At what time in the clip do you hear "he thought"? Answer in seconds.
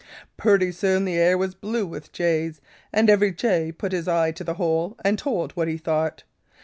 5.67-6.23